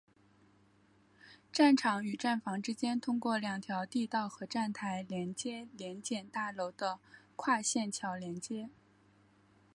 [1.51, 6.97] 站场与站房之间通过两条地道和站台联接联检大楼的
[7.35, 8.69] 跨线桥连接。